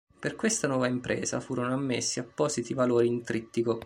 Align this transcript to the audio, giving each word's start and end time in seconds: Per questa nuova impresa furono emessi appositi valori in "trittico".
Per 0.19 0.35
questa 0.35 0.67
nuova 0.67 0.87
impresa 0.87 1.39
furono 1.39 1.73
emessi 1.73 2.17
appositi 2.19 2.73
valori 2.73 3.05
in 3.05 3.21
"trittico". 3.21 3.79